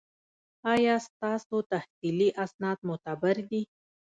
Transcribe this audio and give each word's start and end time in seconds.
ایا 0.73 0.95
ستاسو 1.05 1.57
تحصیلي 1.71 2.29
اسناد 2.45 2.77
معتبر 2.87 3.35
دي؟ 3.49 3.61